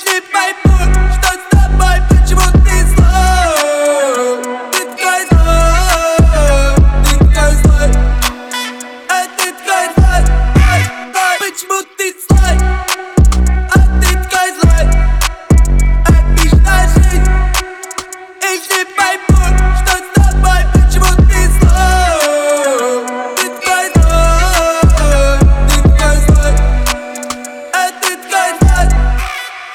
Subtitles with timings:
[0.00, 0.59] Sleep baby.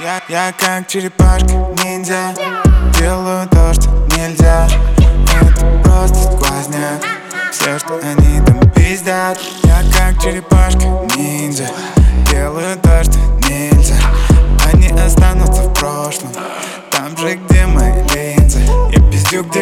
[0.06, 1.52] Я как черепашка,
[1.84, 2.36] ниндзя.
[3.00, 4.68] Делаю то, что нельзя.
[5.42, 7.04] Это просто сквозняк.
[7.52, 9.40] Все, что они там пиздят.
[9.64, 10.86] Я как черепашка,
[11.18, 11.72] ниндзя.
[12.30, 13.18] Делаю то, что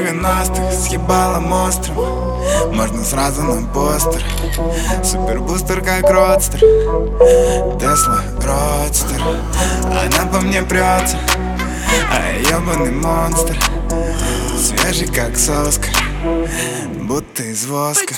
[0.04, 1.96] 90-х с ебалом острым
[2.74, 4.22] Можно сразу на постер.
[5.04, 6.60] Супербустер как родстер.
[7.80, 9.22] Тесла родстер.
[9.86, 11.18] Она по мне прется
[12.12, 13.58] А ебаный монстр.
[14.58, 15.90] Свежий как соска
[17.02, 18.14] Будто из воска